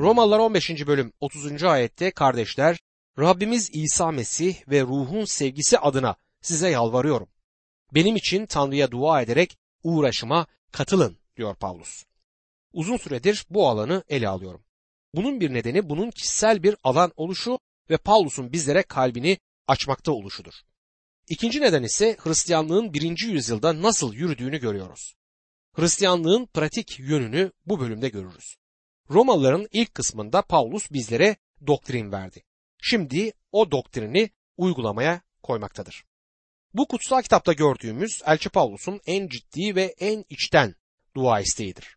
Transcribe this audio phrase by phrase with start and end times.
[0.00, 0.86] Romalılar 15.
[0.86, 1.62] bölüm 30.
[1.62, 2.78] ayette kardeşler
[3.18, 7.28] Rabbimiz İsa Mesih ve ruhun sevgisi adına size yalvarıyorum.
[7.94, 12.04] Benim için Tanrı'ya dua ederek uğraşıma katılın diyor Pavlus.
[12.72, 14.64] Uzun süredir bu alanı ele alıyorum.
[15.14, 17.58] Bunun bir nedeni bunun kişisel bir alan oluşu
[17.90, 20.54] ve Pavlus'un bizlere kalbini açmakta oluşudur.
[21.28, 25.14] İkinci neden ise Hristiyanlığın birinci yüzyılda nasıl yürüdüğünü görüyoruz.
[25.72, 28.59] Hristiyanlığın pratik yönünü bu bölümde görürüz.
[29.10, 31.36] Romalıların ilk kısmında Paulus bizlere
[31.66, 32.42] doktrin verdi.
[32.82, 36.04] Şimdi o doktrini uygulamaya koymaktadır.
[36.74, 40.74] Bu kutsal kitapta gördüğümüz Elçi Pavlus'un en ciddi ve en içten
[41.16, 41.96] dua isteğidir.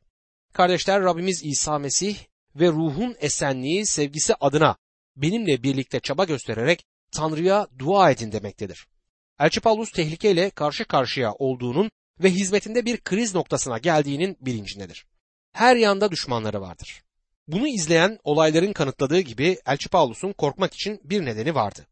[0.54, 2.18] Kardeşler Rabbimiz İsa Mesih
[2.56, 4.78] ve ruhun esenliği sevgisi adına
[5.16, 8.88] benimle birlikte çaba göstererek Tanrı'ya dua edin demektedir.
[9.40, 15.06] Elçi Paulus tehlikeyle karşı karşıya olduğunun ve hizmetinde bir kriz noktasına geldiğinin bilincindedir.
[15.54, 17.04] Her yanda düşmanları vardır.
[17.48, 21.88] Bunu izleyen olayların kanıtladığı gibi Elçi Paulus'un korkmak için bir nedeni vardı.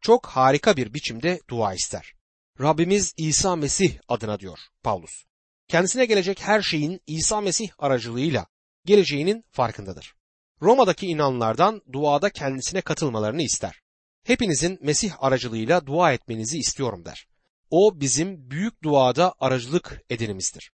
[0.00, 2.12] Çok harika bir biçimde dua ister.
[2.60, 5.24] Rabbimiz İsa Mesih adına diyor Paulus.
[5.68, 8.46] Kendisine gelecek her şeyin İsa Mesih aracılığıyla
[8.84, 10.14] geleceğinin farkındadır.
[10.62, 13.80] Roma'daki inanlardan duada kendisine katılmalarını ister.
[14.24, 17.26] Hepinizin Mesih aracılığıyla dua etmenizi istiyorum der.
[17.70, 20.72] O bizim büyük duada aracılık edinimizdir.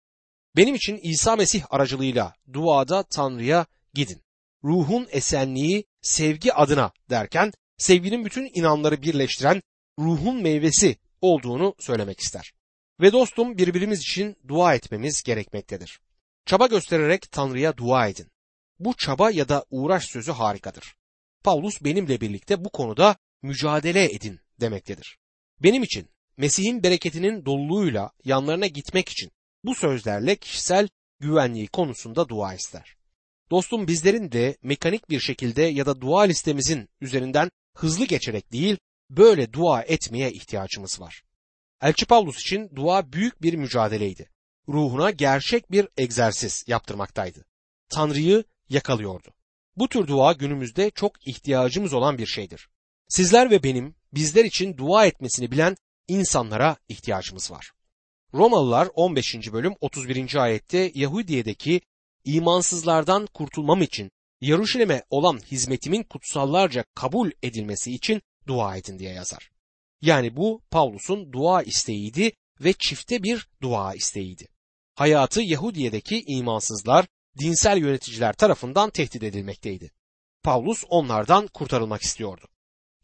[0.56, 4.22] Benim için İsa Mesih aracılığıyla duada Tanrı'ya gidin.
[4.64, 9.62] Ruhun esenliği sevgi adına derken sevginin bütün inanları birleştiren
[9.98, 12.52] ruhun meyvesi olduğunu söylemek ister.
[13.00, 16.00] Ve dostum birbirimiz için dua etmemiz gerekmektedir.
[16.46, 18.30] Çaba göstererek Tanrı'ya dua edin.
[18.78, 20.96] Bu çaba ya da uğraş sözü harikadır.
[21.44, 25.18] Paulus benimle birlikte bu konuda mücadele edin demektedir.
[25.62, 29.30] Benim için Mesih'in bereketinin doluluğuyla yanlarına gitmek için
[29.64, 30.88] bu sözlerle kişisel
[31.20, 32.96] güvenliği konusunda dua ister.
[33.50, 38.78] Dostum bizlerin de mekanik bir şekilde ya da dua listemizin üzerinden hızlı geçerek değil,
[39.10, 41.22] böyle dua etmeye ihtiyacımız var.
[41.82, 44.30] Elçi Pavlus için dua büyük bir mücadeleydi.
[44.68, 47.44] Ruhuna gerçek bir egzersiz yaptırmaktaydı.
[47.88, 49.34] Tanrı'yı yakalıyordu.
[49.76, 52.68] Bu tür dua günümüzde çok ihtiyacımız olan bir şeydir.
[53.08, 55.76] Sizler ve benim bizler için dua etmesini bilen
[56.08, 57.72] insanlara ihtiyacımız var.
[58.36, 59.52] Romalılar 15.
[59.52, 60.34] bölüm 31.
[60.34, 61.80] ayette Yahudiye'deki
[62.24, 64.10] imansızlardan kurtulmam için
[64.40, 69.50] Yaruşilim'e olan hizmetimin kutsallarca kabul edilmesi için dua edin diye yazar.
[70.00, 74.48] Yani bu Pavlus'un dua isteğiydi ve çifte bir dua isteğiydi.
[74.94, 77.06] Hayatı Yahudiye'deki imansızlar,
[77.38, 79.90] dinsel yöneticiler tarafından tehdit edilmekteydi.
[80.42, 82.48] Pavlus onlardan kurtarılmak istiyordu.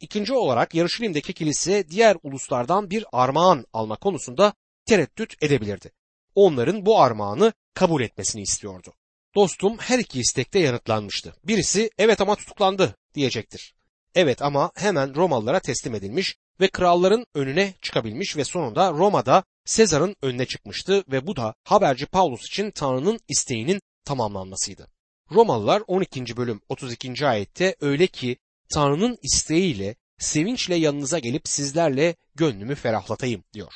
[0.00, 4.54] İkinci olarak Yarışilim'deki kilise diğer uluslardan bir armağan alma konusunda
[4.87, 5.93] tereddüt edebilirdi.
[6.34, 8.93] Onların bu armağanı kabul etmesini istiyordu.
[9.34, 11.34] Dostum her iki istekte yanıtlanmıştı.
[11.44, 13.75] Birisi evet ama tutuklandı diyecektir.
[14.15, 20.47] Evet ama hemen Romalılara teslim edilmiş ve kralların önüne çıkabilmiş ve sonunda Roma'da Sezar'ın önüne
[20.47, 24.88] çıkmıştı ve bu da haberci Paulus için Tanrı'nın isteğinin tamamlanmasıydı.
[25.32, 26.37] Romalılar 12.
[26.37, 27.26] bölüm 32.
[27.26, 28.37] ayette öyle ki
[28.75, 33.72] Tanrı'nın isteğiyle sevinçle yanınıza gelip sizlerle gönlümü ferahlatayım diyor.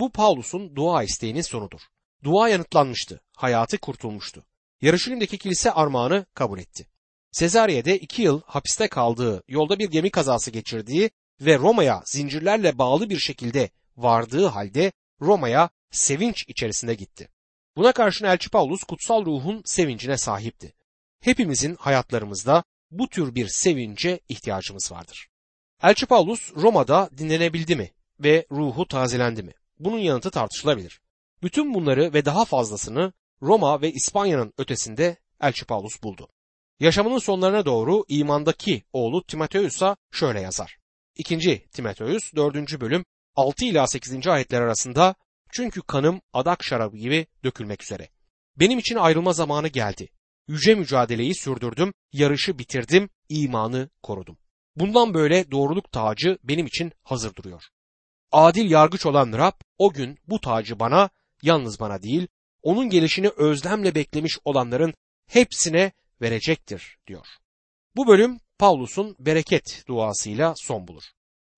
[0.00, 1.80] Bu Paulus'un dua isteğinin sonudur.
[2.24, 4.44] Dua yanıtlanmıştı, hayatı kurtulmuştu.
[4.80, 6.86] Yarışilim'deki kilise armağanı kabul etti.
[7.32, 11.10] Sezariye'de iki yıl hapiste kaldığı, yolda bir gemi kazası geçirdiği
[11.40, 17.28] ve Roma'ya zincirlerle bağlı bir şekilde vardığı halde Roma'ya sevinç içerisinde gitti.
[17.76, 20.74] Buna karşın Elçi Paulus kutsal ruhun sevincine sahipti.
[21.20, 25.28] Hepimizin hayatlarımızda bu tür bir sevince ihtiyacımız vardır.
[25.82, 29.52] Elçi Paulus Roma'da dinlenebildi mi ve ruhu tazelendi mi?
[29.78, 31.00] Bunun yanıtı tartışılabilir.
[31.42, 33.12] Bütün bunları ve daha fazlasını
[33.42, 36.28] Roma ve İspanya'nın ötesinde Elçi Paulus buldu.
[36.80, 40.78] Yaşamının sonlarına doğru imandaki oğlu Timoteus'a şöyle yazar.
[41.16, 41.68] 2.
[41.72, 42.80] Timoteus 4.
[42.80, 43.04] bölüm
[43.36, 44.26] 6 ila 8.
[44.26, 45.14] ayetler arasında
[45.52, 48.08] çünkü kanım adak şarabı gibi dökülmek üzere.
[48.56, 50.08] Benim için ayrılma zamanı geldi.
[50.48, 54.38] Yüce mücadeleyi sürdürdüm, yarışı bitirdim, imanı korudum.
[54.76, 57.62] Bundan böyle doğruluk tacı benim için hazır duruyor.
[58.32, 61.10] Adil yargıç olan Rab o gün bu tacı bana,
[61.42, 62.28] yalnız bana değil,
[62.62, 64.94] onun gelişini özlemle beklemiş olanların
[65.26, 67.26] hepsine verecektir diyor.
[67.96, 71.02] Bu bölüm Pavlus'un bereket duasıyla son bulur.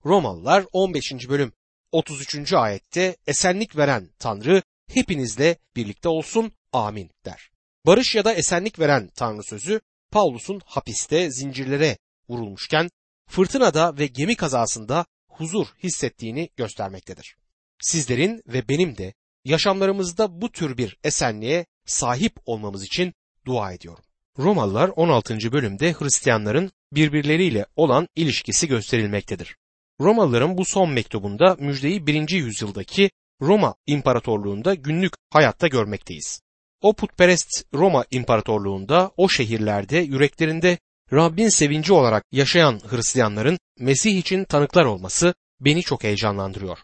[0.05, 1.13] Romalılar 15.
[1.29, 1.53] bölüm
[1.93, 2.53] 33.
[2.53, 7.51] ayette esenlik veren Tanrı hepinizle birlikte olsun amin der.
[7.87, 9.81] Barış ya da esenlik veren Tanrı sözü
[10.11, 12.91] Pavlus'un hapiste zincirlere vurulmuşken
[13.29, 15.07] fırtınada ve gemi kazasında
[15.41, 17.37] huzur hissettiğini göstermektedir.
[17.81, 19.15] Sizlerin ve benim de
[19.45, 23.15] yaşamlarımızda bu tür bir esenliğe sahip olmamız için
[23.47, 24.05] dua ediyorum.
[24.39, 25.53] Romalılar 16.
[25.53, 29.57] bölümde Hristiyanların birbirleriyle olan ilişkisi gösterilmektedir.
[30.01, 32.31] Romalıların bu son mektubunda müjdeyi 1.
[32.31, 33.11] yüzyıldaki
[33.41, 36.41] Roma İmparatorluğunda günlük hayatta görmekteyiz.
[36.81, 40.79] O putperest Roma İmparatorluğunda o şehirlerde yüreklerinde
[41.13, 46.79] Rabbin sevinci olarak yaşayan Hristiyanların Mesih için tanıklar olması beni çok heyecanlandırıyor.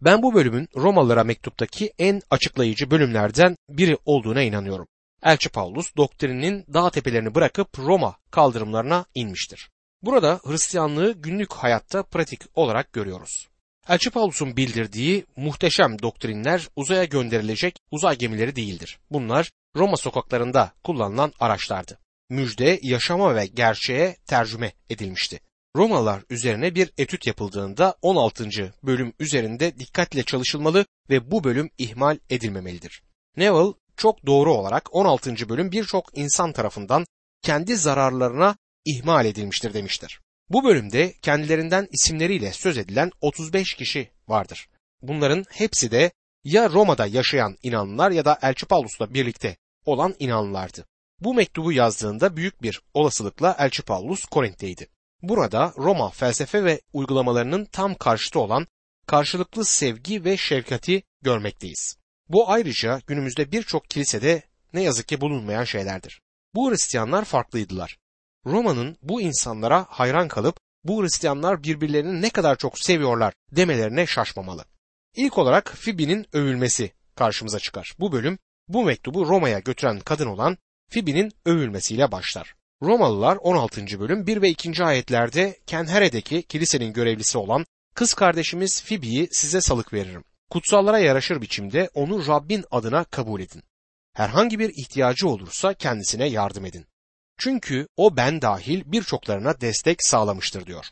[0.00, 4.86] Ben bu bölümün Romalılara mektuptaki en açıklayıcı bölümlerden biri olduğuna inanıyorum.
[5.22, 9.70] Elçi Paulus doktrinin dağ tepelerini bırakıp Roma kaldırımlarına inmiştir.
[10.02, 13.48] Burada Hristiyanlığı günlük hayatta pratik olarak görüyoruz.
[13.88, 18.98] Elçi Paulus'un bildirdiği muhteşem doktrinler uzaya gönderilecek uzay gemileri değildir.
[19.10, 21.98] Bunlar Roma sokaklarında kullanılan araçlardı.
[22.30, 25.40] Müjde, yaşama ve gerçeğe tercüme edilmişti.
[25.76, 28.74] Romalılar üzerine bir etüt yapıldığında 16.
[28.82, 33.02] bölüm üzerinde dikkatle çalışılmalı ve bu bölüm ihmal edilmemelidir.
[33.36, 35.48] Neville çok doğru olarak 16.
[35.48, 37.06] bölüm birçok insan tarafından
[37.42, 40.20] kendi zararlarına ihmal edilmiştir demiştir.
[40.48, 44.68] Bu bölümde kendilerinden isimleriyle söz edilen 35 kişi vardır.
[45.02, 46.12] Bunların hepsi de
[46.44, 50.86] ya Roma'da yaşayan inanlılar ya da Elçi Paulus'la birlikte olan inanlılardı.
[51.24, 54.88] Bu mektubu yazdığında büyük bir olasılıkla Elçi Paulus Korint'teydi.
[55.22, 58.66] Burada Roma felsefe ve uygulamalarının tam karşıtı olan
[59.06, 61.96] karşılıklı sevgi ve şefkati görmekteyiz.
[62.28, 64.42] Bu ayrıca günümüzde birçok kilisede
[64.72, 66.20] ne yazık ki bulunmayan şeylerdir.
[66.54, 67.98] Bu Hristiyanlar farklıydılar.
[68.46, 74.64] Roma'nın bu insanlara hayran kalıp bu Hristiyanlar birbirlerini ne kadar çok seviyorlar demelerine şaşmamalı.
[75.16, 77.92] İlk olarak Fibi'nin övülmesi karşımıza çıkar.
[77.98, 80.58] Bu bölüm bu mektubu Roma'ya götüren kadın olan
[80.92, 82.54] Fibi'nin övülmesiyle başlar.
[82.82, 84.00] Romalılar 16.
[84.00, 84.84] bölüm 1 ve 2.
[84.84, 90.24] ayetlerde Kenhere'deki kilisenin görevlisi olan kız kardeşimiz Fibi'yi size salık veririm.
[90.50, 93.62] Kutsallara yaraşır biçimde onu Rabbin adına kabul edin.
[94.14, 96.86] Herhangi bir ihtiyacı olursa kendisine yardım edin.
[97.38, 100.86] Çünkü o ben dahil birçoklarına destek sağlamıştır diyor.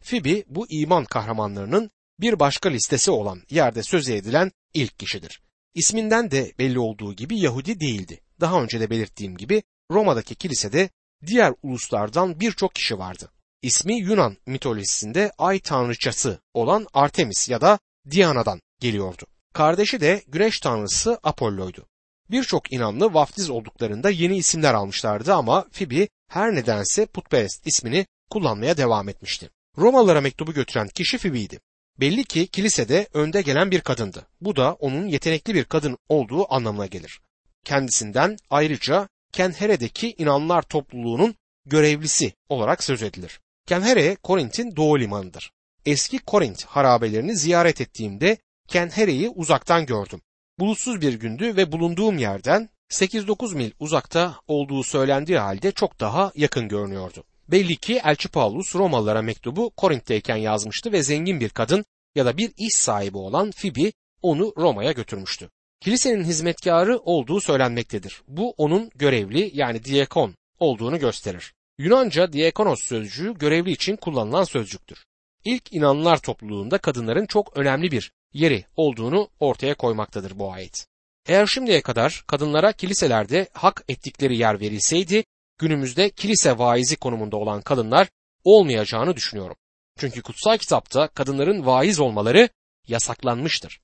[0.00, 5.40] Fibi bu iman kahramanlarının bir başka listesi olan yerde söz edilen ilk kişidir.
[5.76, 8.20] İsminden de belli olduğu gibi Yahudi değildi.
[8.40, 10.90] Daha önce de belirttiğim gibi Roma'daki kilisede
[11.26, 13.30] diğer uluslardan birçok kişi vardı.
[13.62, 17.78] İsmi Yunan mitolojisinde ay tanrıçası olan Artemis ya da
[18.10, 19.26] Diana'dan geliyordu.
[19.54, 21.86] Kardeşi de güneş tanrısı Apollo'ydu.
[22.30, 29.08] Birçok inanlı vaftiz olduklarında yeni isimler almışlardı ama Fibi her nedense putperest ismini kullanmaya devam
[29.08, 29.50] etmişti.
[29.78, 31.60] Romalılara mektubu götüren kişi Fibi'ydi.
[32.00, 34.26] Belli ki kilisede önde gelen bir kadındı.
[34.40, 37.20] Bu da onun yetenekli bir kadın olduğu anlamına gelir.
[37.64, 41.34] Kendisinden ayrıca Kenhere'deki inanlar topluluğunun
[41.66, 43.40] görevlisi olarak söz edilir.
[43.66, 45.52] Kenhere, Korint'in doğu limanıdır.
[45.86, 48.36] Eski Korint harabelerini ziyaret ettiğimde
[48.68, 50.20] Kenhere'yi uzaktan gördüm.
[50.58, 56.68] Bulutsuz bir gündü ve bulunduğum yerden 8-9 mil uzakta olduğu söylendiği halde çok daha yakın
[56.68, 57.24] görünüyordu.
[57.50, 61.84] Belli ki Elçi Paulus Romalılara mektubu Korint'teyken yazmıştı ve zengin bir kadın
[62.14, 65.50] ya da bir iş sahibi olan Fibi onu Roma'ya götürmüştü.
[65.80, 68.22] Kilisenin hizmetkarı olduğu söylenmektedir.
[68.28, 71.52] Bu onun görevli yani diakon olduğunu gösterir.
[71.78, 75.04] Yunanca diakonos sözcüğü görevli için kullanılan sözcüktür.
[75.44, 80.86] İlk inanlar topluluğunda kadınların çok önemli bir yeri olduğunu ortaya koymaktadır bu ayet.
[81.26, 85.24] Eğer şimdiye kadar kadınlara kiliselerde hak ettikleri yer verilseydi,
[85.58, 88.08] günümüzde kilise vaizi konumunda olan kadınlar
[88.44, 89.56] olmayacağını düşünüyorum.
[89.98, 92.48] Çünkü kutsal kitapta kadınların vaiz olmaları
[92.88, 93.80] yasaklanmıştır.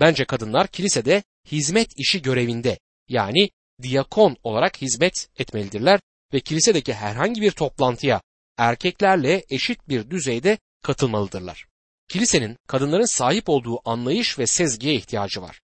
[0.00, 2.78] Bence kadınlar kilisede hizmet işi görevinde
[3.08, 3.50] yani
[3.82, 6.00] diakon olarak hizmet etmelidirler
[6.32, 8.20] ve kilisedeki herhangi bir toplantıya
[8.58, 11.66] erkeklerle eşit bir düzeyde katılmalıdırlar.
[12.08, 15.60] Kilisenin kadınların sahip olduğu anlayış ve sezgiye ihtiyacı var.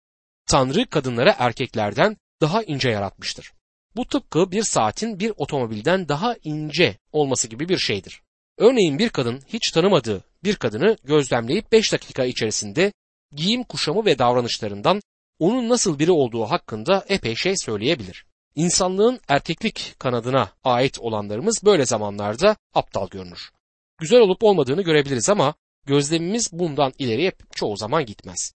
[0.47, 3.53] Tanrı kadınları erkeklerden daha ince yaratmıştır.
[3.97, 8.21] Bu tıpkı bir saatin bir otomobilden daha ince olması gibi bir şeydir.
[8.57, 12.93] Örneğin bir kadın hiç tanımadığı bir kadını gözlemleyip 5 dakika içerisinde
[13.35, 15.01] giyim kuşamı ve davranışlarından
[15.39, 18.25] onun nasıl biri olduğu hakkında epey şey söyleyebilir.
[18.55, 23.51] İnsanlığın erkeklik kanadına ait olanlarımız böyle zamanlarda aptal görünür.
[23.99, 25.53] Güzel olup olmadığını görebiliriz ama
[25.85, 28.51] gözlemimiz bundan ileriye çoğu zaman gitmez.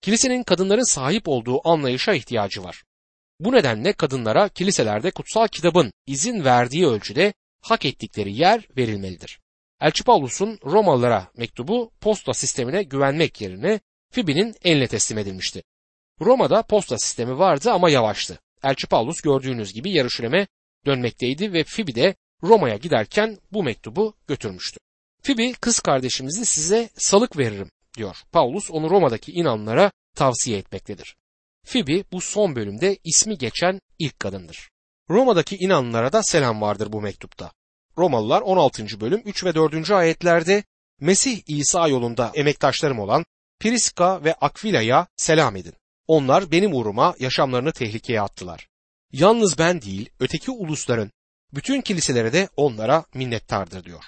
[0.00, 2.84] Kilisenin kadınların sahip olduğu anlayışa ihtiyacı var.
[3.40, 9.40] Bu nedenle kadınlara kiliselerde kutsal kitabın izin verdiği ölçüde hak ettikleri yer verilmelidir.
[9.80, 13.80] Elçi Paulus'un Romalılara mektubu posta sistemine güvenmek yerine
[14.12, 15.62] Fibi'nin eline teslim edilmişti.
[16.20, 18.38] Roma'da posta sistemi vardı ama yavaştı.
[18.64, 20.46] Elçi Paulus gördüğünüz gibi Yarışilem'e
[20.86, 24.78] dönmekteydi ve Fibi de Roma'ya giderken bu mektubu götürmüştü.
[25.22, 28.16] Fibi kız kardeşimizi size salık veririm diyor.
[28.32, 31.16] Paulus onu Roma'daki inanlara tavsiye etmektedir.
[31.68, 34.70] Fibi bu son bölümde ismi geçen ilk kadındır.
[35.10, 37.52] Roma'daki inanlılara da selam vardır bu mektupta.
[37.98, 39.00] Romalılar 16.
[39.00, 39.90] bölüm 3 ve 4.
[39.90, 40.64] ayetlerde
[41.00, 43.24] Mesih İsa yolunda emektaşlarım olan
[43.60, 45.72] Priska ve Akvila'ya selam edin.
[46.06, 48.68] Onlar benim uğruma yaşamlarını tehlikeye attılar.
[49.12, 51.10] Yalnız ben değil, öteki ulusların
[51.54, 54.04] bütün kiliselere de onlara minnettardır diyor.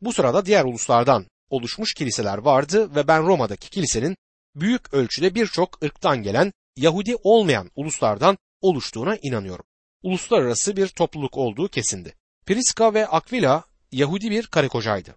[0.00, 4.16] Bu sırada diğer uluslardan oluşmuş kiliseler vardı ve ben Roma'daki kilisenin
[4.54, 9.64] büyük ölçüde birçok ırktan gelen Yahudi olmayan uluslardan oluştuğuna inanıyorum.
[10.02, 12.14] Uluslararası bir topluluk olduğu kesindi.
[12.46, 15.16] Priska ve Aquila Yahudi bir karı kocaydı.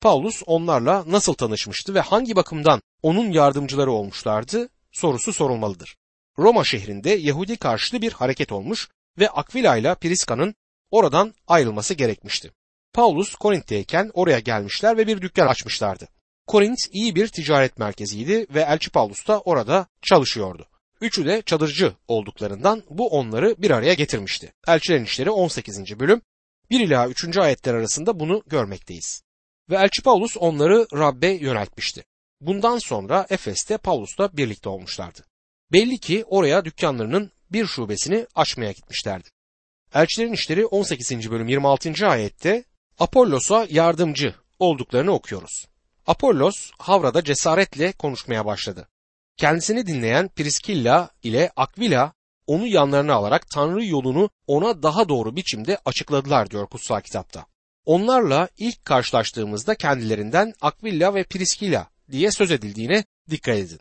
[0.00, 5.96] Paulus onlarla nasıl tanışmıştı ve hangi bakımdan onun yardımcıları olmuşlardı sorusu sorulmalıdır.
[6.38, 8.88] Roma şehrinde Yahudi karşıtı bir hareket olmuş
[9.18, 10.54] ve Aquila ile Priska'nın
[10.90, 12.52] oradan ayrılması gerekmişti.
[12.92, 16.08] Paulus Korint'teyken oraya gelmişler ve bir dükkan açmışlardı.
[16.46, 20.66] Korint iyi bir ticaret merkeziydi ve Elçi Paulus da orada çalışıyordu.
[21.00, 24.52] Üçü de çadırcı olduklarından bu onları bir araya getirmişti.
[24.66, 26.00] Elçilerin İşleri 18.
[26.00, 26.22] bölüm
[26.70, 27.36] 1 ila 3.
[27.36, 29.22] ayetler arasında bunu görmekteyiz.
[29.70, 32.04] Ve Elçi Paulus onları Rabbe yöneltmişti.
[32.40, 35.24] Bundan sonra Efes'te Paulus'la birlikte olmuşlardı.
[35.72, 39.28] Belli ki oraya dükkanlarının bir şubesini açmaya gitmişlerdi.
[39.94, 41.30] Elçilerin İşleri 18.
[41.30, 42.06] bölüm 26.
[42.06, 42.64] ayette
[42.98, 45.66] Apollos'a yardımcı olduklarını okuyoruz.
[46.06, 48.88] Apollos Havra'da cesaretle konuşmaya başladı.
[49.38, 52.12] Kendisini dinleyen Priskilla ile Aquila
[52.46, 57.46] onu yanlarına alarak Tanrı yolunu ona daha doğru biçimde açıkladılar diyor kutsal kitapta.
[57.84, 63.80] Onlarla ilk karşılaştığımızda kendilerinden Aquila ve Priskilla diye söz edildiğine dikkat edin.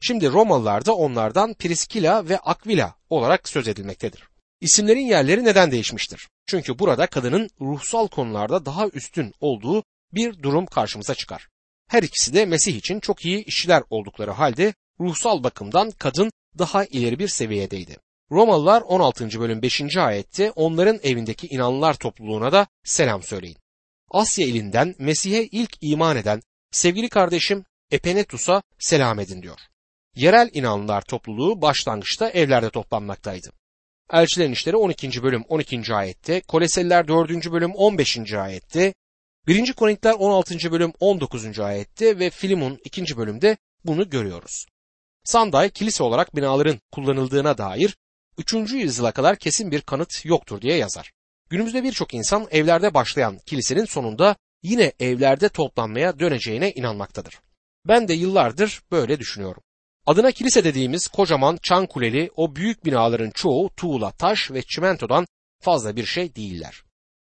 [0.00, 4.28] Şimdi Romalılar da onlardan Priskilla ve Aquila olarak söz edilmektedir.
[4.60, 6.28] İsimlerin yerleri neden değişmiştir?
[6.46, 11.48] Çünkü burada kadının ruhsal konularda daha üstün olduğu bir durum karşımıza çıkar.
[11.88, 17.18] Her ikisi de Mesih için çok iyi işçiler oldukları halde ruhsal bakımdan kadın daha ileri
[17.18, 17.96] bir seviyedeydi.
[18.30, 19.40] Romalılar 16.
[19.40, 19.96] bölüm 5.
[19.96, 23.56] ayette onların evindeki inanlılar topluluğuna da selam söyleyin.
[24.10, 29.58] Asya ilinden Mesih'e ilk iman eden sevgili kardeşim Epenetus'a selam edin diyor.
[30.14, 33.52] Yerel inanlılar topluluğu başlangıçta evlerde toplanmaktaydı.
[34.12, 35.22] Elçilerin İşleri 12.
[35.22, 35.94] bölüm 12.
[35.94, 37.52] ayette, Koleseliler 4.
[37.52, 38.34] bölüm 15.
[38.34, 38.94] ayette,
[39.46, 39.72] 1.
[39.72, 40.72] Korintiler 16.
[40.72, 41.60] bölüm 19.
[41.60, 43.16] ayette ve Filimon 2.
[43.16, 44.66] bölümde bunu görüyoruz.
[45.28, 47.96] Sanday kilise olarak binaların kullanıldığına dair
[48.38, 48.54] 3.
[48.54, 51.12] yüzyıla kadar kesin bir kanıt yoktur diye yazar.
[51.50, 57.40] Günümüzde birçok insan evlerde başlayan kilisenin sonunda yine evlerde toplanmaya döneceğine inanmaktadır.
[57.88, 59.62] Ben de yıllardır böyle düşünüyorum.
[60.06, 65.26] Adına kilise dediğimiz kocaman çan kuleli o büyük binaların çoğu tuğla, taş ve çimentodan
[65.60, 66.82] fazla bir şey değiller.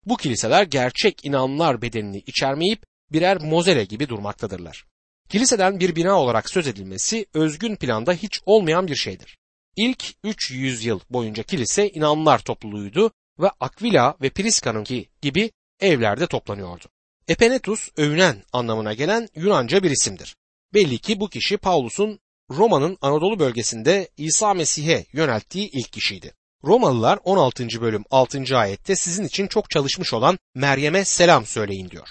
[0.05, 4.88] Bu kiliseler gerçek inanlar bedenini içermeyip birer mozele gibi durmaktadırlar.
[5.29, 9.37] Kiliseden bir bina olarak söz edilmesi özgün planda hiç olmayan bir şeydir.
[9.75, 16.85] İlk 300 yıl boyunca kilise inanlar topluluğuydu ve Aquila ve Priska'nınki gibi evlerde toplanıyordu.
[17.27, 20.35] Epenetus övünen anlamına gelen Yunanca bir isimdir.
[20.73, 22.19] Belli ki bu kişi Paulus'un
[22.51, 26.33] Roma'nın Anadolu bölgesinde İsa Mesih'e yönelttiği ilk kişiydi.
[26.63, 27.67] Romalılar 16.
[27.81, 28.57] bölüm 6.
[28.57, 32.07] ayette sizin için çok çalışmış olan Meryem'e selam söyleyin diyor.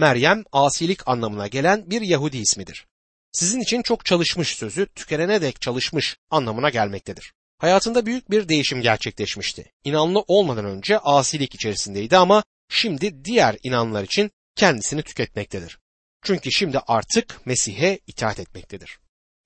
[0.00, 2.86] Meryem asilik anlamına gelen bir Yahudi ismidir.
[3.32, 7.32] Sizin için çok çalışmış sözü tükenene dek çalışmış anlamına gelmektedir.
[7.58, 9.72] Hayatında büyük bir değişim gerçekleşmişti.
[9.84, 15.78] İnanlı olmadan önce asilik içerisindeydi ama şimdi diğer inanlar için kendisini tüketmektedir.
[16.22, 18.98] Çünkü şimdi artık Mesih'e itaat etmektedir.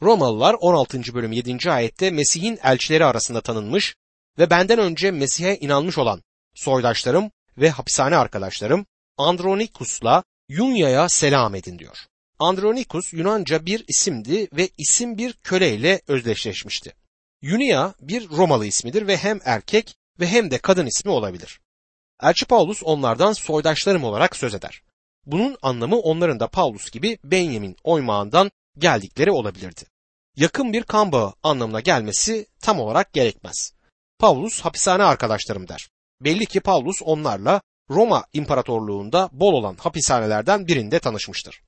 [0.03, 1.15] Romalılar 16.
[1.15, 1.71] bölüm 7.
[1.71, 3.95] ayette Mesih'in elçileri arasında tanınmış
[4.39, 6.23] ve benden önce Mesih'e inanmış olan
[6.55, 11.99] soydaşlarım ve hapishane arkadaşlarım Andronikus'la Yunya'ya selam edin diyor.
[12.39, 16.95] Andronikus Yunanca bir isimdi ve isim bir köleyle özdeşleşmişti.
[17.43, 21.61] Yunia bir Romalı ismidir ve hem erkek ve hem de kadın ismi olabilir.
[22.23, 24.83] Elçi Paulus onlardan soydaşlarım olarak söz eder.
[25.27, 29.83] Bunun anlamı onların da Paulus gibi Benjamin oymağından geldikleri olabilirdi.
[30.37, 33.73] Yakın bir kan bağı anlamına gelmesi tam olarak gerekmez.
[34.19, 35.89] Paulus hapishane arkadaşlarım der.
[36.21, 37.61] Belli ki Paulus onlarla
[37.91, 41.63] Roma İmparatorluğunda bol olan hapishanelerden birinde tanışmıştır.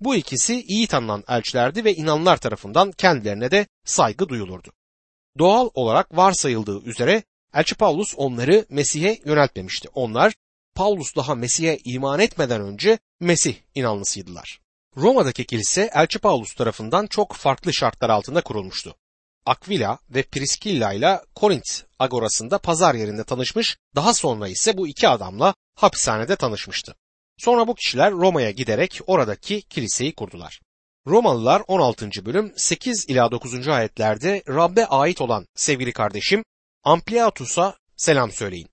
[0.00, 4.72] Bu ikisi iyi tanınan elçilerdi ve inanlar tarafından kendilerine de saygı duyulurdu.
[5.38, 7.22] Doğal olarak varsayıldığı üzere
[7.54, 9.88] Elçi Paulus onları Mesih'e yöneltmemişti.
[9.94, 10.34] Onlar
[10.74, 14.60] Paulus daha Mesih'e iman etmeden önce Mesih inanlısıydılar.
[14.96, 18.94] Roma'daki kilise Elçi Paulus tarafından çok farklı şartlar altında kurulmuştu.
[19.46, 25.54] Aquila ve Priskilla ile Korint agorasında pazar yerinde tanışmış, daha sonra ise bu iki adamla
[25.74, 26.94] hapishanede tanışmıştı.
[27.38, 30.60] Sonra bu kişiler Roma'ya giderek oradaki kiliseyi kurdular.
[31.06, 32.10] Romalılar 16.
[32.24, 33.68] bölüm 8 ila 9.
[33.68, 36.44] ayetlerde Rabbe ait olan sevgili kardeşim
[36.84, 38.68] Ampliatus'a selam söyleyin.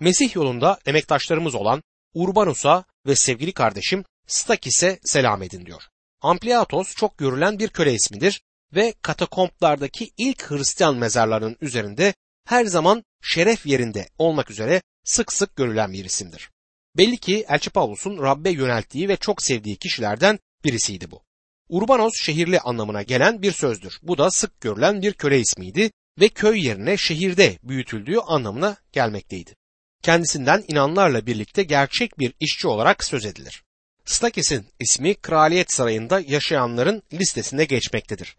[0.00, 1.82] Mesih yolunda emektaşlarımız olan
[2.14, 5.82] Urbanus'a ve sevgili kardeşim Stakis'e selam edin diyor.
[6.20, 8.42] Ampliatos çok görülen bir köle ismidir
[8.74, 12.14] ve katakomplardaki ilk Hristiyan mezarlarının üzerinde
[12.44, 16.50] her zaman şeref yerinde olmak üzere sık sık görülen bir isimdir.
[16.96, 21.22] Belli ki Elçi Pavlus'un Rabbe yönelttiği ve çok sevdiği kişilerden birisiydi bu.
[21.68, 23.98] Urbanos şehirli anlamına gelen bir sözdür.
[24.02, 29.56] Bu da sık görülen bir köle ismiydi ve köy yerine şehirde büyütüldüğü anlamına gelmekteydi.
[30.02, 33.62] Kendisinden inanlarla birlikte gerçek bir işçi olarak söz edilir.
[34.04, 38.36] Stakis'in ismi kraliyet sarayında yaşayanların listesinde geçmektedir.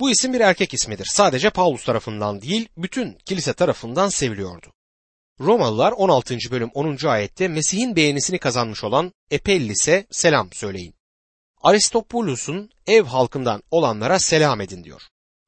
[0.00, 1.08] Bu isim bir erkek ismidir.
[1.12, 4.66] Sadece Paulus tarafından değil, bütün kilise tarafından seviliyordu.
[5.40, 6.38] Romalılar 16.
[6.50, 7.06] bölüm 10.
[7.06, 10.94] ayette Mesih'in beğenisini kazanmış olan Epellis'e selam söyleyin.
[11.62, 15.02] Aristopulus'un ev halkından olanlara selam edin diyor.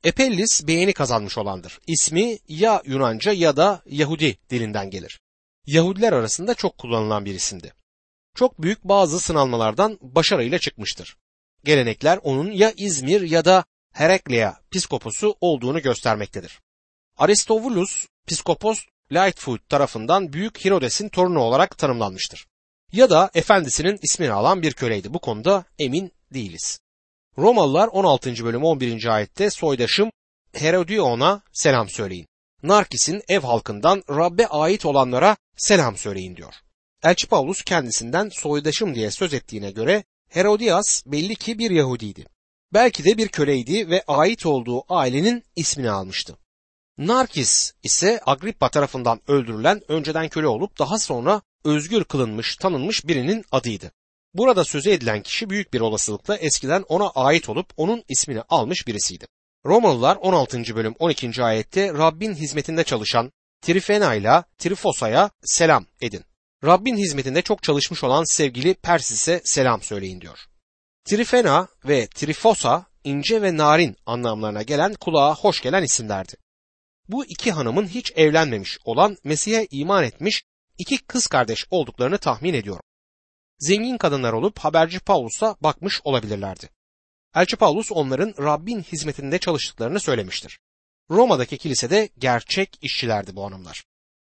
[0.04, 1.78] Epellis beğeni kazanmış olandır.
[1.86, 5.20] İsmi ya Yunanca ya da Yahudi dilinden gelir.
[5.66, 7.72] Yahudiler arasında çok kullanılan bir isimdi.
[8.34, 11.16] Çok büyük bazı sınanmalardan başarıyla çıkmıştır.
[11.64, 13.64] Gelenekler onun ya İzmir ya da
[13.98, 16.60] Herakleia piskoposu olduğunu göstermektedir.
[17.16, 22.46] Aristobulus piskopos Lightfoot tarafından Büyük Herodes'in torunu olarak tanımlanmıştır.
[22.92, 25.14] Ya da efendisinin ismini alan bir köleydi.
[25.14, 26.80] Bu konuda emin değiliz.
[27.38, 28.44] Romalılar 16.
[28.44, 29.06] bölüm 11.
[29.06, 30.10] ayette soydaşım
[30.52, 32.26] Herodion'a selam söyleyin.
[32.62, 36.54] Narkis'in ev halkından Rabbe ait olanlara selam söyleyin diyor.
[37.02, 42.37] Elçi Paulus kendisinden soydaşım diye söz ettiğine göre Herodias belli ki bir Yahudiydi.
[42.72, 46.36] Belki de bir köleydi ve ait olduğu ailenin ismini almıştı.
[46.98, 53.92] Narkis ise Agrippa tarafından öldürülen önceden köle olup daha sonra özgür kılınmış, tanınmış birinin adıydı.
[54.34, 59.26] Burada sözü edilen kişi büyük bir olasılıkla eskiden ona ait olup onun ismini almış birisiydi.
[59.66, 60.76] Romalılar 16.
[60.76, 61.42] bölüm 12.
[61.42, 63.32] ayette Rabbin hizmetinde çalışan
[63.62, 66.24] Trifena ile Trifosa'ya selam edin.
[66.64, 70.38] Rabbin hizmetinde çok çalışmış olan sevgili Persis'e selam söyleyin diyor.
[71.10, 76.36] Trifena ve Trifosa ince ve narin anlamlarına gelen kulağa hoş gelen isimlerdi.
[77.08, 80.42] Bu iki hanımın hiç evlenmemiş olan Mesih'e iman etmiş
[80.78, 82.82] iki kız kardeş olduklarını tahmin ediyorum.
[83.58, 86.68] Zengin kadınlar olup haberci Paulus'a bakmış olabilirlerdi.
[87.34, 90.58] Elçi Paulus onların Rabbin hizmetinde çalıştıklarını söylemiştir.
[91.10, 93.84] Roma'daki kilisede gerçek işçilerdi bu hanımlar.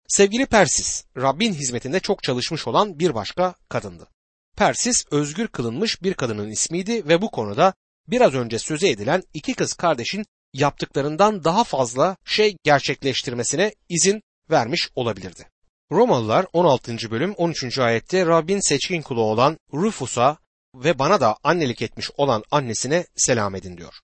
[0.09, 4.09] Sevgili Persis, Rabbin hizmetinde çok çalışmış olan bir başka kadındı.
[4.57, 7.75] Persis özgür kılınmış bir kadının ismiydi ve bu konuda
[8.09, 15.49] biraz önce söze edilen iki kız kardeşin yaptıklarından daha fazla şey gerçekleştirmesine izin vermiş olabilirdi.
[15.93, 17.11] Romalılar 16.
[17.11, 17.79] bölüm 13.
[17.79, 20.37] ayette Rabbin seçkin kulu olan Rufus'a
[20.75, 23.95] ve bana da annelik etmiş olan annesine selam edin diyor.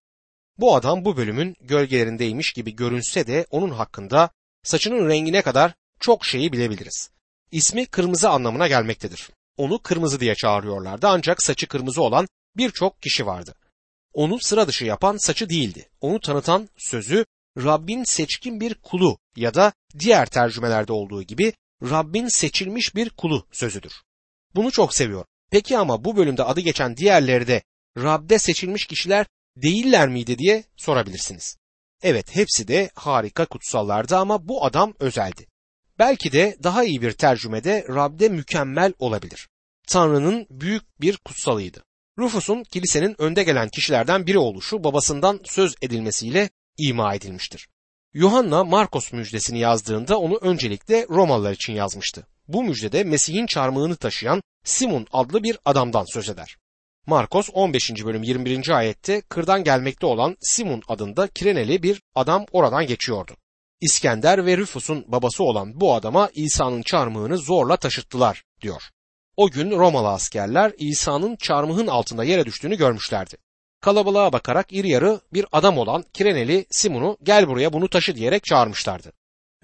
[0.58, 4.30] Bu adam bu bölümün gölgelerindeymiş gibi görünse de onun hakkında
[4.62, 7.10] saçının rengine kadar çok şeyi bilebiliriz.
[7.50, 9.30] İsmi kırmızı anlamına gelmektedir.
[9.58, 13.54] Onu kırmızı diye çağırıyorlardı ancak saçı kırmızı olan birçok kişi vardı.
[14.12, 15.88] Onu sıra dışı yapan saçı değildi.
[16.00, 17.24] Onu tanıtan sözü
[17.58, 23.92] Rabbin seçkin bir kulu ya da diğer tercümelerde olduğu gibi Rabbin seçilmiş bir kulu sözüdür.
[24.54, 25.26] Bunu çok seviyorum.
[25.50, 27.62] Peki ama bu bölümde adı geçen diğerleri de
[27.96, 31.56] Rab'de seçilmiş kişiler değiller miydi diye sorabilirsiniz.
[32.02, 35.46] Evet hepsi de harika kutsallardı ama bu adam özeldi.
[35.98, 39.48] Belki de daha iyi bir tercümede Rab'de mükemmel olabilir.
[39.88, 41.84] Tanrı'nın büyük bir kutsalıydı.
[42.18, 47.68] Rufus'un kilisenin önde gelen kişilerden biri oluşu babasından söz edilmesiyle ima edilmiştir.
[48.14, 52.26] Yuhanna Markos müjdesini yazdığında onu öncelikle Romalılar için yazmıştı.
[52.48, 56.56] Bu müjdede Mesih'in çarmıhını taşıyan Simon adlı bir adamdan söz eder.
[57.06, 58.04] Markos 15.
[58.04, 58.68] bölüm 21.
[58.68, 63.36] ayette kırdan gelmekte olan Simon adında Kireneli bir adam oradan geçiyordu.
[63.80, 68.82] İskender ve Rüfus'un babası olan bu adama İsa'nın çarmıhını zorla taşıttılar diyor.
[69.36, 73.36] O gün Romalı askerler İsa'nın çarmıhın altında yere düştüğünü görmüşlerdi.
[73.80, 79.12] Kalabalığa bakarak iri yarı bir adam olan Kireneli Simon'u gel buraya bunu taşı diyerek çağırmışlardı.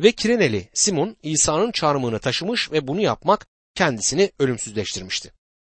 [0.00, 5.32] Ve Kireneli Simon İsa'nın çarmıhını taşımış ve bunu yapmak kendisini ölümsüzleştirmişti.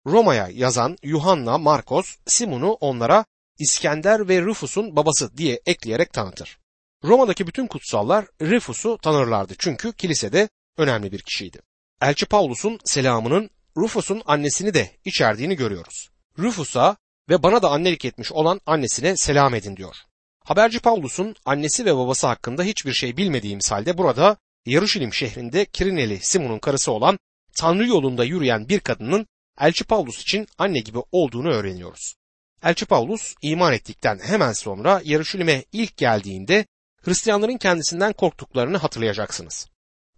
[0.06, 3.24] Roma'ya yazan Yuhanna Markos Simon'u onlara
[3.58, 6.58] İskender ve Rufus'un babası diye ekleyerek tanıtır.
[7.04, 11.60] Roma'daki bütün kutsallar Rufus'u tanırlardı çünkü kilisede önemli bir kişiydi.
[12.02, 16.08] Elçi Paulus'un selamının Rufus'un annesini de içerdiğini görüyoruz.
[16.38, 16.96] Rufus'a
[17.28, 19.96] ve bana da annelik etmiş olan annesine selam edin diyor.
[20.44, 26.58] Haberci Paulus'un annesi ve babası hakkında hiçbir şey bilmediğimiz halde burada Yarışilim şehrinde Kirineli Simon'un
[26.58, 27.18] karısı olan
[27.56, 29.26] Tanrı yolunda yürüyen bir kadının
[29.60, 32.14] Elçi Paulus için anne gibi olduğunu öğreniyoruz.
[32.62, 36.66] Elçi Paulus iman ettikten hemen sonra Yarışilim'e ilk geldiğinde
[37.06, 39.68] Hristiyanların kendisinden korktuklarını hatırlayacaksınız.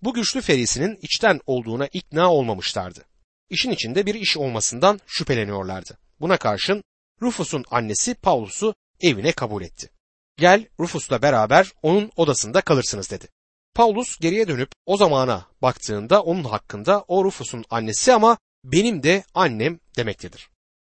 [0.02, 3.04] Bu güçlü ferisinin içten olduğuna ikna olmamışlardı.
[3.50, 5.98] İşin içinde bir iş olmasından şüpheleniyorlardı.
[6.20, 6.82] Buna karşın
[7.22, 9.90] Rufus'un annesi Paulus'u evine kabul etti.
[10.36, 13.28] Gel Rufus'la beraber onun odasında kalırsınız dedi.
[13.74, 19.80] Paulus geriye dönüp o zamana baktığında onun hakkında o Rufus'un annesi ama benim de annem
[19.96, 20.50] demektedir.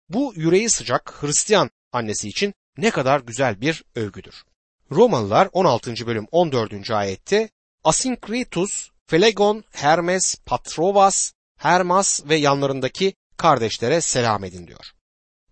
[0.09, 4.45] Bu yüreği sıcak Hristiyan annesi için ne kadar güzel bir övgüdür.
[4.93, 6.07] Romalılar 16.
[6.07, 6.91] bölüm 14.
[6.91, 7.49] ayette
[7.85, 14.85] Asinkritus, Felegon, Hermes, Patrovas, Hermas ve yanlarındaki kardeşlere selam edin diyor.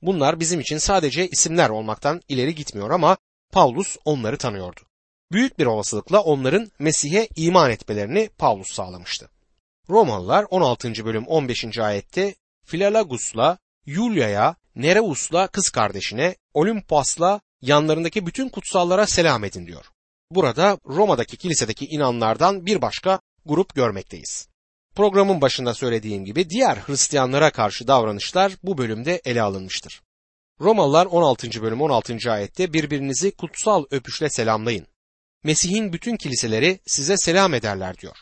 [0.03, 3.17] Bunlar bizim için sadece isimler olmaktan ileri gitmiyor ama
[3.53, 4.81] Paulus onları tanıyordu.
[5.33, 9.31] Büyük bir olasılıkla onların Mesih'e iman etmelerini Paulus sağlamıştı.
[9.91, 11.05] Romalılar 16.
[11.05, 11.79] bölüm 15.
[11.79, 19.85] ayette Filalagus'la, Yulia'ya, Nereus'la kız kardeşine, Olympas'la yanlarındaki bütün kutsallara selam edin diyor.
[20.31, 24.49] Burada Roma'daki kilisedeki inanlardan bir başka grup görmekteyiz.
[24.95, 30.03] Programın başında söylediğim gibi diğer Hristiyanlara karşı davranışlar bu bölümde ele alınmıştır.
[30.61, 31.63] Romalılar 16.
[31.63, 32.33] bölüm 16.
[32.33, 34.87] ayette birbirinizi kutsal öpüşle selamlayın.
[35.45, 38.17] Mesih'in bütün kiliseleri size selam ederler diyor.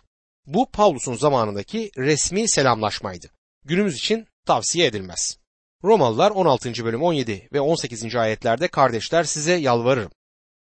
[0.47, 3.31] Bu Pavlus'un zamanındaki resmi selamlaşmaydı.
[3.65, 5.39] Günümüz için tavsiye edilmez.
[5.87, 6.85] Romalılar 16.
[6.85, 8.17] bölüm 17 ve 18.
[8.17, 10.11] ayetlerde kardeşler size yalvarırım.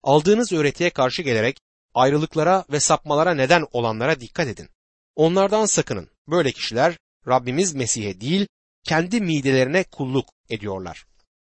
[0.04, 1.58] Aldığınız öğretiye karşı gelerek
[1.94, 4.70] ayrılıklara ve sapmalara neden olanlara dikkat edin.
[5.16, 6.10] Onlardan sakının.
[6.28, 8.48] Böyle kişiler Rabbimiz Mesih'e değil
[8.84, 11.06] kendi midelerine kulluk ediyorlar.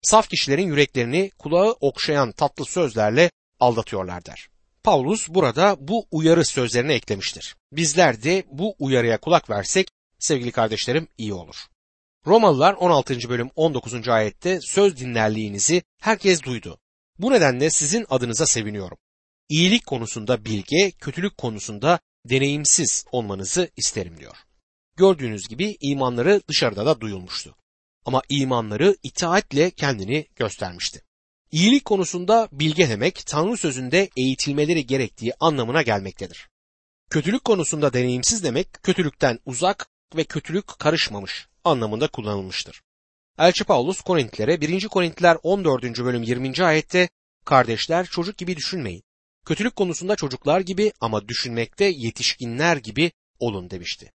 [0.02, 4.48] Saf kişilerin yüreklerini kulağı okşayan tatlı sözlerle aldatıyorlar der.
[4.82, 7.56] Paulus burada bu uyarı sözlerini eklemiştir.
[7.72, 11.56] Bizler de bu uyarıya kulak versek sevgili kardeşlerim iyi olur.
[12.26, 13.28] Romalılar 16.
[13.28, 14.08] bölüm 19.
[14.08, 16.78] ayette söz dinlerliğinizi herkes duydu.
[17.18, 18.98] Bu nedenle sizin adınıza seviniyorum.
[19.48, 24.36] İyilik konusunda bilge, kötülük konusunda deneyimsiz olmanızı isterim diyor.
[24.96, 27.56] Gördüğünüz gibi imanları dışarıda da duyulmuştu.
[28.04, 31.02] Ama imanları itaatle kendini göstermişti.
[31.52, 36.48] İyilik konusunda bilge demek Tanrı sözünde eğitilmeleri gerektiği anlamına gelmektedir.
[37.10, 42.82] Kötülük konusunda deneyimsiz demek kötülükten uzak ve kötülük karışmamış anlamında kullanılmıştır.
[43.38, 44.88] Elçi Paulus Korintlilere 1.
[44.88, 45.82] Korintliler 14.
[45.82, 46.64] bölüm 20.
[46.64, 47.08] ayette
[47.44, 49.02] kardeşler çocuk gibi düşünmeyin.
[49.46, 54.12] Kötülük konusunda çocuklar gibi ama düşünmekte yetişkinler gibi olun demişti.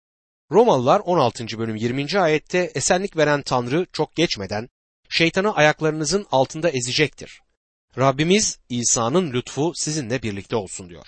[0.51, 1.45] Romalılar 16.
[1.57, 2.19] bölüm 20.
[2.19, 4.69] ayette esenlik veren Tanrı çok geçmeden
[5.09, 7.41] şeytanı ayaklarınızın altında ezecektir.
[7.97, 11.07] Rabbimiz İsa'nın lütfu sizinle birlikte olsun diyor.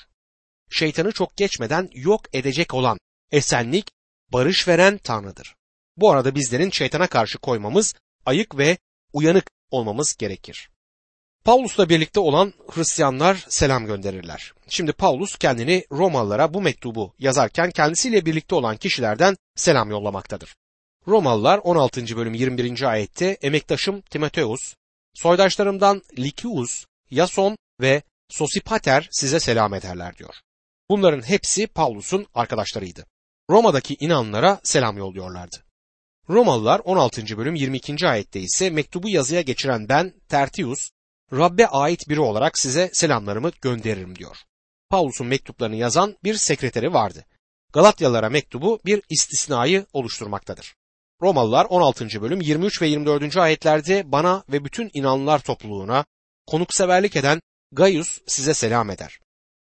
[0.70, 2.98] Şeytanı çok geçmeden yok edecek olan
[3.32, 3.92] esenlik
[4.32, 5.56] barış veren Tanrı'dır.
[6.02, 7.94] Bu arada bizlerin şeytana karşı koymamız,
[8.26, 8.78] ayık ve
[9.14, 10.70] uyanık olmamız gerekir.
[11.44, 14.54] Paulus'la birlikte olan Hristiyanlar selam gönderirler.
[14.70, 20.56] Şimdi Paulus kendini Romalılara bu mektubu yazarken kendisiyle birlikte olan kişilerden selam yollamaktadır.
[21.08, 22.18] Romalılar 16.
[22.18, 22.82] bölüm 21.
[22.82, 24.76] ayette emektaşım Timoteus,
[25.14, 30.36] soydaşlarımdan Likius, Yason ve Sosipater size selam ederler diyor.
[30.90, 33.06] Bunların hepsi Paulus'un arkadaşlarıydı.
[33.50, 35.69] Roma'daki inanlara selam yolluyorlardı.
[36.30, 37.38] Romalılar 16.
[37.38, 38.08] bölüm 22.
[38.08, 40.90] ayette ise mektubu yazıya geçiren ben Tertius,
[41.34, 44.38] Rabbe ait biri olarak size selamlarımı gönderirim diyor.
[44.90, 47.26] Paulus'un mektuplarını yazan bir sekreteri vardı.
[47.74, 50.76] Galatyalılara mektubu bir istisnayı oluşturmaktadır.
[51.22, 52.22] Romalılar 16.
[52.22, 53.38] bölüm 23 ve 24.
[53.38, 56.06] ayetlerde bana ve bütün inanlılar topluluğuna
[56.48, 59.20] konukseverlik eden Gaius size selam eder.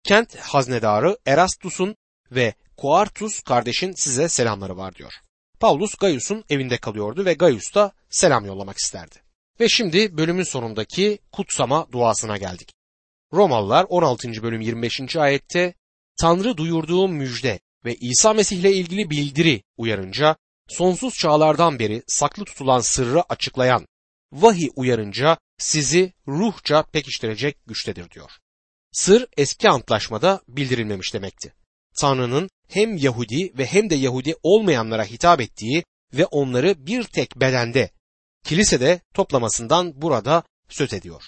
[0.04, 1.96] Kent haznedarı Erastus'un
[2.30, 5.12] ve Kuartus kardeşin size selamları var diyor.
[5.60, 9.14] Paulus Gaius'un evinde kalıyordu ve Gaius da selam yollamak isterdi.
[9.60, 12.72] Ve şimdi bölümün sonundaki kutsama duasına geldik.
[13.32, 14.42] Romalılar 16.
[14.42, 15.16] bölüm 25.
[15.16, 15.74] ayette
[16.20, 20.36] Tanrı duyurduğum müjde ve İsa Mesih ile ilgili bildiri uyarınca
[20.68, 23.86] sonsuz çağlardan beri saklı tutulan sırrı açıklayan
[24.32, 28.30] vahiy uyarınca sizi ruhça pekiştirecek güçtedir diyor.
[28.92, 31.54] Sır eski antlaşmada bildirilmemiş demekti.
[32.00, 35.84] Tanrı'nın hem Yahudi ve hem de Yahudi olmayanlara hitap ettiği
[36.14, 37.90] ve onları bir tek bedende
[38.44, 41.22] kilisede toplamasından burada söz ediyor.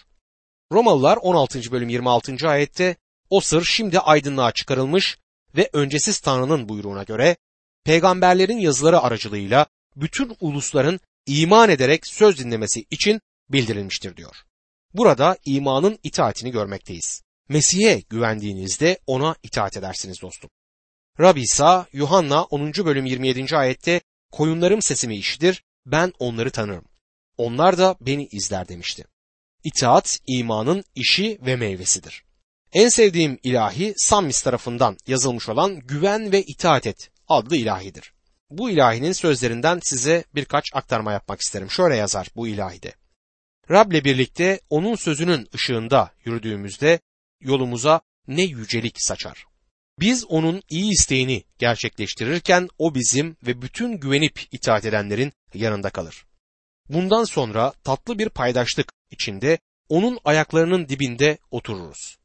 [0.73, 1.73] Romalılar 16.
[1.73, 2.49] bölüm 26.
[2.49, 2.97] ayette
[3.31, 5.19] o sır şimdi aydınlığa çıkarılmış
[5.57, 7.37] ve öncesiz Tanrı'nın buyruğuna göre
[7.85, 14.37] peygamberlerin yazıları aracılığıyla bütün ulusların iman ederek söz dinlemesi için bildirilmiştir diyor.
[14.95, 17.23] Burada imanın itaatini görmekteyiz.
[17.49, 20.51] Mesih'e güvendiğinizde ona itaat edersiniz dostum.
[21.21, 22.73] Rabbi İsa Yuhanna 10.
[22.73, 23.57] bölüm 27.
[23.57, 24.01] ayette
[24.33, 26.85] koyunlarım sesimi işitir ben onları tanırım.
[27.37, 29.05] Onlar da beni izler demişti.
[29.65, 32.25] İtaat imanın işi ve meyvesidir.
[32.73, 38.13] En sevdiğim ilahi Sammis tarafından yazılmış olan Güven ve İtaat Et adlı ilahidir.
[38.51, 41.71] Bu ilahinin sözlerinden size birkaç aktarma yapmak isterim.
[41.71, 42.93] Şöyle yazar bu ilahide.
[43.71, 47.01] Rab'le birlikte onun sözünün ışığında yürüdüğümüzde
[47.41, 49.50] yolumuza ne yücelik saçar.
[50.01, 56.27] Biz onun iyi isteğini gerçekleştirirken o bizim ve bütün güvenip itaat edenlerin yanında kalır.
[56.89, 59.59] Bundan sonra tatlı bir paydaşlık içinde
[59.89, 62.17] onun ayaklarının dibinde otururuz.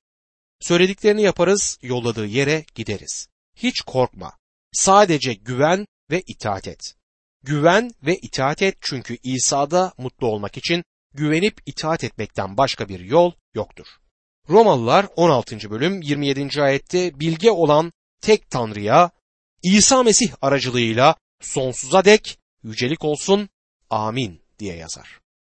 [0.60, 3.28] Söylediklerini yaparız, yolladığı yere gideriz.
[3.56, 4.38] Hiç korkma.
[4.74, 6.96] Sadece güven ve itaat et.
[7.44, 10.84] Güven ve itaat et çünkü İsa'da mutlu olmak için
[11.14, 13.86] güvenip itaat etmekten başka bir yol yoktur.
[14.50, 15.70] Romalılar 16.
[15.70, 16.62] bölüm 27.
[16.62, 19.12] ayette bilge olan tek Tanrı'ya
[19.64, 23.50] İsa Mesih aracılığıyla sonsuza dek yücelik olsun
[23.90, 25.20] amin diye yazar.